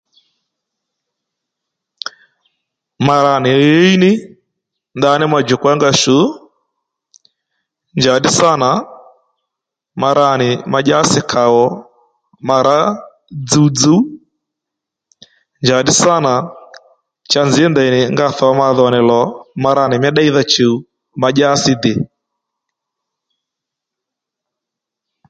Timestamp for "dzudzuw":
13.47-14.01